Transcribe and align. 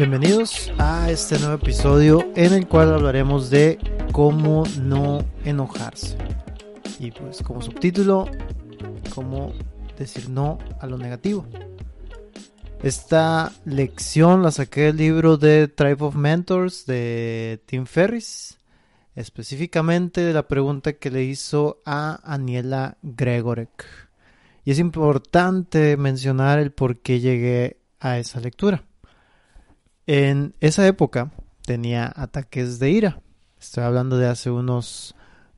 Bienvenidos 0.00 0.72
a 0.78 1.10
este 1.10 1.38
nuevo 1.38 1.56
episodio 1.56 2.32
en 2.34 2.54
el 2.54 2.66
cual 2.66 2.94
hablaremos 2.94 3.50
de 3.50 3.78
cómo 4.12 4.64
no 4.80 5.22
enojarse. 5.44 6.16
Y 6.98 7.10
pues 7.10 7.42
como 7.42 7.60
subtítulo, 7.60 8.26
cómo 9.14 9.52
decir 9.98 10.30
no 10.30 10.56
a 10.80 10.86
lo 10.86 10.96
negativo. 10.96 11.46
Esta 12.82 13.52
lección 13.66 14.42
la 14.42 14.52
saqué 14.52 14.84
del 14.84 14.96
libro 14.96 15.36
de 15.36 15.68
Tribe 15.68 16.02
of 16.06 16.14
Mentors 16.14 16.86
de 16.86 17.60
Tim 17.66 17.84
Ferris, 17.84 18.58
específicamente 19.14 20.22
de 20.22 20.32
la 20.32 20.48
pregunta 20.48 20.94
que 20.94 21.10
le 21.10 21.24
hizo 21.24 21.82
a 21.84 22.20
Aniela 22.24 22.96
Gregorek. 23.02 23.84
Y 24.64 24.70
es 24.70 24.78
importante 24.78 25.98
mencionar 25.98 26.58
el 26.58 26.72
por 26.72 27.00
qué 27.00 27.20
llegué 27.20 27.82
a 28.00 28.16
esa 28.16 28.40
lectura. 28.40 28.82
En 30.06 30.54
esa 30.60 30.86
época 30.86 31.32
tenía 31.64 32.12
ataques 32.14 32.78
de 32.78 32.90
ira. 32.90 33.22
Estoy 33.58 33.84
hablando 33.84 34.16
de 34.16 34.26
hace 34.26 34.50
unos 34.50 35.14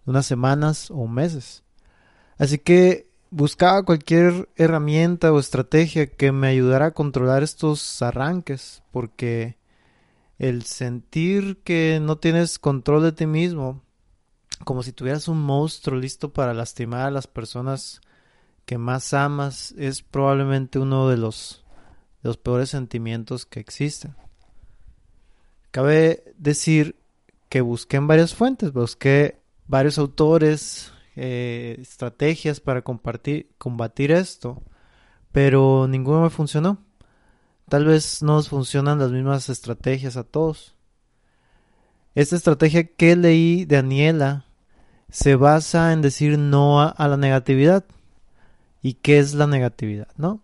unas 0.06 0.26
semanas 0.26 0.90
o 0.90 1.06
meses. 1.06 1.62
Así 2.38 2.58
que 2.58 3.08
buscaba 3.30 3.84
cualquier 3.84 4.48
herramienta 4.56 5.32
o 5.32 5.38
estrategia 5.38 6.06
que 6.06 6.32
me 6.32 6.48
ayudara 6.48 6.86
a 6.86 6.90
controlar 6.92 7.42
estos 7.42 8.02
arranques, 8.02 8.82
porque 8.90 9.56
el 10.38 10.64
sentir 10.64 11.58
que 11.62 12.00
no 12.02 12.18
tienes 12.18 12.58
control 12.58 13.02
de 13.02 13.12
ti 13.12 13.27
mismo, 13.27 13.82
como 14.64 14.82
si 14.82 14.92
tuvieras 14.92 15.28
un 15.28 15.40
monstruo 15.40 15.98
listo 15.98 16.32
para 16.32 16.54
lastimar 16.54 17.06
a 17.06 17.10
las 17.10 17.27
personas 17.27 18.00
que 18.64 18.78
más 18.78 19.12
amas, 19.12 19.72
es 19.77 20.02
probablemente 20.02 20.78
uno 20.78 21.08
de 21.08 21.16
los, 21.16 21.64
de 22.22 22.28
los 22.28 22.36
peores 22.36 22.70
sentimientos 22.70 23.46
que 23.46 23.60
existen. 23.60 24.14
Cabe 25.72 26.22
decir 26.36 26.96
que 27.48 27.62
busqué 27.62 27.96
en 27.96 28.06
varias 28.06 28.34
fuentes, 28.34 28.74
busqué 28.74 29.40
varios 29.66 29.96
autores, 29.96 30.92
eh, 31.16 31.78
estrategias 31.80 32.60
para 32.60 32.82
compartir, 32.82 33.50
combatir 33.56 34.12
esto, 34.12 34.62
pero 35.32 35.88
ninguno 35.88 36.20
me 36.20 36.28
funcionó. 36.28 36.76
Tal 37.70 37.86
vez 37.86 38.22
no 38.22 38.34
nos 38.34 38.50
funcionan 38.50 38.98
las 38.98 39.12
mismas 39.12 39.48
estrategias 39.48 40.18
a 40.18 40.24
todos. 40.24 40.74
Esta 42.14 42.36
estrategia 42.36 42.84
que 42.84 43.16
leí 43.16 43.64
de 43.64 43.78
Aniela 43.78 44.44
se 45.08 45.36
basa 45.36 45.94
en 45.94 46.02
decir 46.02 46.38
no 46.38 46.82
a, 46.82 46.88
a 46.88 47.08
la 47.08 47.16
negatividad. 47.16 47.86
¿Y 48.82 48.94
qué 48.94 49.18
es 49.18 49.32
la 49.32 49.46
negatividad? 49.46 50.08
¿No? 50.18 50.42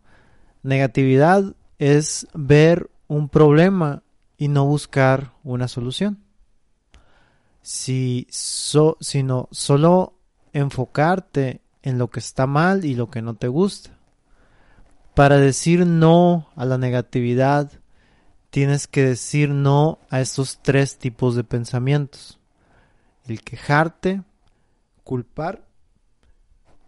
Negatividad 0.63 1.55
es 1.79 2.27
ver 2.33 2.89
un 3.09 3.29
problema 3.29 4.03
y 4.39 4.47
no 4.47 4.65
buscar 4.65 5.33
una 5.43 5.67
solución. 5.67 6.23
Si 7.61 8.27
so, 8.31 8.97
sino 9.01 9.49
solo 9.51 10.15
enfocarte 10.53 11.61
en 11.83 11.99
lo 11.99 12.09
que 12.09 12.21
está 12.21 12.47
mal 12.47 12.85
y 12.85 12.95
lo 12.95 13.11
que 13.11 13.21
no 13.21 13.35
te 13.35 13.49
gusta. 13.49 13.91
Para 15.15 15.37
decir 15.37 15.85
no 15.85 16.49
a 16.55 16.65
la 16.65 16.79
negatividad, 16.79 17.73
tienes 18.51 18.87
que 18.87 19.03
decir 19.03 19.51
no 19.51 19.99
a 20.09 20.21
estos 20.21 20.61
tres 20.63 20.97
tipos 20.97 21.35
de 21.35 21.43
pensamientos. 21.43 22.39
El 23.27 23.43
quejarte, 23.43 24.23
culpar 25.03 25.67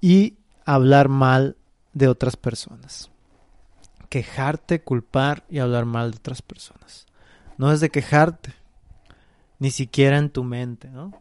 y 0.01 0.39
hablar 0.65 1.09
mal 1.09 1.57
de 1.93 2.07
otras 2.07 2.37
personas. 2.37 3.11
Quejarte, 4.09 4.83
culpar 4.83 5.45
y 5.51 5.59
hablar 5.59 5.85
mal 5.85 6.13
de 6.13 6.19
otras 6.19 6.43
personas 6.43 7.10
no 7.61 7.71
es 7.71 7.81
de 7.81 7.91
quejarte, 7.91 8.55
ni 9.59 9.71
siquiera 9.71 10.17
en 10.17 10.31
tu 10.31 10.45
mente, 10.45 10.89
¿no? 10.89 11.09
O 11.09 11.13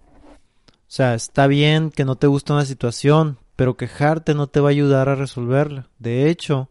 sea, 0.87 1.13
está 1.13 1.47
bien 1.47 1.91
que 1.91 2.05
no 2.05 2.15
te 2.15 2.27
guste 2.27 2.53
una 2.53 2.63
situación, 2.63 3.37
pero 3.57 3.75
quejarte 3.75 4.33
no 4.33 4.47
te 4.47 4.61
va 4.61 4.69
a 4.69 4.71
ayudar 4.71 5.09
a 5.09 5.15
resolverla. 5.15 5.89
De 5.99 6.29
hecho, 6.29 6.69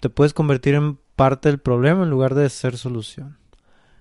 te 0.00 0.10
puedes 0.10 0.32
convertir 0.32 0.74
en 0.74 0.96
parte 1.16 1.48
del 1.48 1.58
problema 1.58 2.04
en 2.04 2.10
lugar 2.10 2.36
de 2.36 2.48
ser 2.48 2.78
solución. 2.78 3.36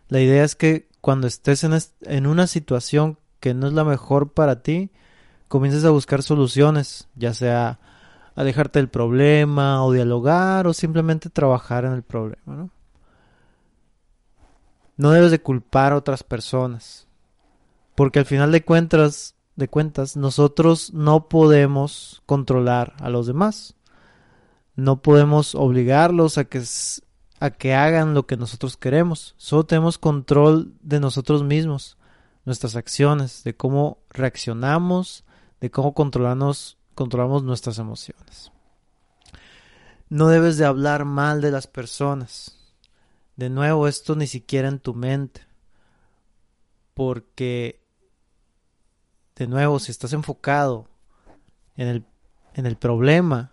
La 0.10 0.22
idea 0.22 0.44
es 0.44 0.56
que 0.56 0.88
cuando 1.02 1.26
estés 1.26 1.64
en, 1.64 1.76
en 2.02 2.28
una 2.28 2.46
situación 2.46 3.18
que 3.40 3.56
no 3.56 3.66
es 3.66 3.74
la 3.74 3.86
mejor 3.86 4.34
para 4.34 4.62
ti, 4.62 4.92
comiences 5.48 5.86
a 5.86 5.90
buscar 5.90 6.22
soluciones, 6.22 7.08
ya 7.16 7.34
sea 7.34 7.80
alejarte 8.36 8.78
del 8.78 8.90
problema 8.90 9.84
o 9.84 9.92
dialogar 9.92 10.68
o 10.68 10.74
simplemente 10.74 11.32
trabajar 11.32 11.84
en 11.84 11.94
el 11.94 12.04
problema, 12.04 12.56
¿no? 12.56 12.70
No 14.98 15.12
debes 15.12 15.32
de 15.32 15.42
culpar 15.42 15.94
a 15.94 15.98
otras 15.98 16.24
personas. 16.24 17.08
Porque 17.96 18.20
al 18.20 18.26
final 18.26 18.52
de 18.52 18.64
cuentas, 18.64 19.36
de 19.56 19.68
cuentas, 19.68 20.18
nosotros 20.18 20.94
no 20.94 21.28
podemos 21.28 22.22
controlar 22.26 22.96
a 23.00 23.10
los 23.10 23.28
demás. 23.28 23.76
No 24.76 25.02
podemos 25.02 25.56
obligarlos 25.56 26.38
a 26.38 26.46
que, 26.46 26.64
a 27.40 27.52
que 27.52 27.74
hagan 27.76 28.14
lo 28.14 28.26
que 28.26 28.38
nosotros 28.38 28.78
queremos. 28.78 29.36
Solo 29.38 29.66
tenemos 29.66 29.98
control 29.98 30.74
de 30.82 31.00
nosotros 31.00 31.44
mismos, 31.44 31.98
nuestras 32.46 32.76
acciones, 32.76 33.44
de 33.44 33.56
cómo 33.56 34.00
reaccionamos, 34.10 35.24
de 35.62 35.70
cómo 35.70 35.94
controlamos, 35.94 36.78
controlamos 36.96 37.44
nuestras 37.44 37.78
emociones. 37.78 38.52
No 40.10 40.28
debes 40.28 40.58
de 40.58 40.66
hablar 40.66 41.06
mal 41.06 41.42
de 41.42 41.52
las 41.52 41.68
personas. 41.68 42.63
De 43.36 43.50
nuevo, 43.50 43.88
esto 43.88 44.16
ni 44.16 44.28
siquiera 44.28 44.68
en 44.68 44.80
tu 44.80 44.94
mente. 44.94 45.42
Porque, 46.94 47.82
de 49.36 49.48
nuevo, 49.48 49.80
si 49.80 49.92
estás 49.92 50.14
enfocado 50.14 50.88
en 51.76 51.88
el, 51.88 52.06
en 52.54 52.66
el 52.66 52.76
problema, 52.76 53.52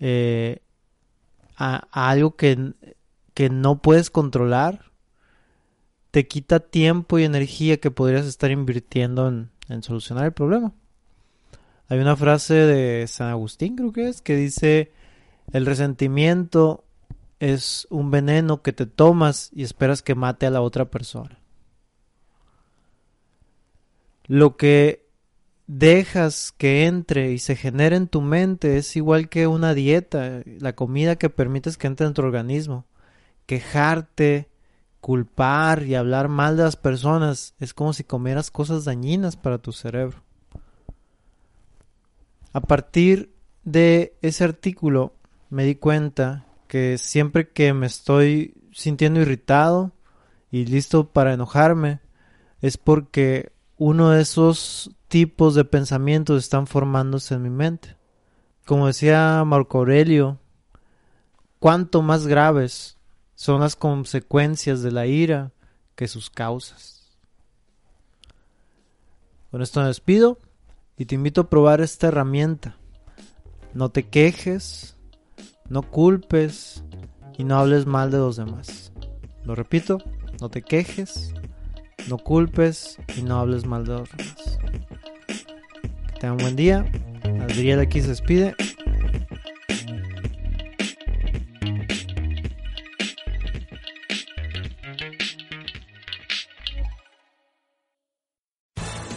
eh, 0.00 0.62
a, 1.56 1.86
algo 1.92 2.36
que, 2.36 2.72
que 3.34 3.50
no 3.50 3.80
puedes 3.80 4.10
controlar, 4.10 4.90
te 6.10 6.26
quita 6.26 6.58
tiempo 6.58 7.18
y 7.18 7.24
energía 7.24 7.78
que 7.78 7.92
podrías 7.92 8.26
estar 8.26 8.50
invirtiendo 8.50 9.28
en, 9.28 9.50
en 9.68 9.82
solucionar 9.82 10.24
el 10.24 10.32
problema. 10.32 10.72
Hay 11.88 11.98
una 11.98 12.16
frase 12.16 12.54
de 12.54 13.06
San 13.06 13.28
Agustín, 13.28 13.76
creo 13.76 13.92
que 13.92 14.08
es, 14.08 14.22
que 14.22 14.36
dice, 14.36 14.92
el 15.52 15.66
resentimiento 15.66 16.84
es 17.40 17.88
un 17.90 18.10
veneno 18.10 18.62
que 18.62 18.72
te 18.72 18.86
tomas 18.86 19.50
y 19.52 19.64
esperas 19.64 20.02
que 20.02 20.14
mate 20.14 20.46
a 20.46 20.50
la 20.50 20.60
otra 20.60 20.84
persona. 20.84 21.38
Lo 24.26 24.56
que 24.56 25.08
dejas 25.66 26.52
que 26.56 26.86
entre 26.86 27.32
y 27.32 27.38
se 27.38 27.56
genere 27.56 27.96
en 27.96 28.08
tu 28.08 28.20
mente 28.20 28.76
es 28.76 28.94
igual 28.94 29.28
que 29.28 29.46
una 29.46 29.72
dieta, 29.72 30.42
la 30.58 30.74
comida 30.74 31.16
que 31.16 31.30
permites 31.30 31.78
que 31.78 31.86
entre 31.86 32.06
en 32.06 32.14
tu 32.14 32.22
organismo. 32.22 32.84
Quejarte, 33.46 34.50
culpar 35.00 35.84
y 35.84 35.94
hablar 35.94 36.28
mal 36.28 36.56
de 36.56 36.64
las 36.64 36.76
personas 36.76 37.54
es 37.58 37.72
como 37.72 37.94
si 37.94 38.04
comieras 38.04 38.50
cosas 38.50 38.84
dañinas 38.84 39.36
para 39.36 39.58
tu 39.58 39.72
cerebro. 39.72 40.22
A 42.52 42.60
partir 42.60 43.32
de 43.64 44.14
ese 44.20 44.44
artículo 44.44 45.14
me 45.48 45.64
di 45.64 45.74
cuenta 45.74 46.46
que 46.70 46.98
siempre 46.98 47.50
que 47.50 47.74
me 47.74 47.86
estoy 47.86 48.54
sintiendo 48.70 49.20
irritado 49.20 49.90
y 50.52 50.66
listo 50.66 51.12
para 51.12 51.32
enojarme, 51.34 51.98
es 52.60 52.78
porque 52.78 53.50
uno 53.76 54.10
de 54.10 54.22
esos 54.22 54.92
tipos 55.08 55.56
de 55.56 55.64
pensamientos 55.64 56.44
están 56.44 56.68
formándose 56.68 57.34
en 57.34 57.42
mi 57.42 57.50
mente. 57.50 57.96
Como 58.66 58.86
decía 58.86 59.42
Marco 59.44 59.78
Aurelio, 59.78 60.38
cuánto 61.58 62.02
más 62.02 62.28
graves 62.28 62.98
son 63.34 63.62
las 63.62 63.74
consecuencias 63.74 64.80
de 64.80 64.92
la 64.92 65.08
ira 65.08 65.50
que 65.96 66.06
sus 66.06 66.30
causas. 66.30 67.18
Con 69.50 69.60
esto 69.60 69.80
me 69.80 69.88
despido 69.88 70.38
Y 70.96 71.06
te 71.06 71.16
invito 71.16 71.40
a 71.40 71.50
probar 71.50 71.80
esta 71.80 72.06
herramienta. 72.06 72.76
No 73.74 73.88
te 73.88 74.08
quejes, 74.08 74.94
no 75.70 75.82
culpes 75.82 76.84
y 77.38 77.44
no 77.44 77.56
hables 77.56 77.86
mal 77.86 78.10
de 78.10 78.18
los 78.18 78.36
demás. 78.36 78.92
Lo 79.44 79.54
repito, 79.54 79.98
no 80.40 80.50
te 80.50 80.60
quejes, 80.60 81.32
no 82.08 82.18
culpes 82.18 82.98
y 83.16 83.22
no 83.22 83.38
hables 83.38 83.64
mal 83.64 83.84
de 83.84 83.92
los 83.92 84.10
demás. 84.10 84.58
Que 86.08 86.20
tengan 86.20 86.32
un 86.32 86.38
buen 86.38 86.56
día. 86.56 86.84
Adriel 87.48 87.80
aquí 87.80 88.02
se 88.02 88.08
despide. 88.08 88.54